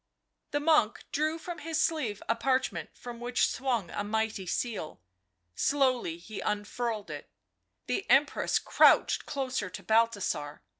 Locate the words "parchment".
2.35-2.89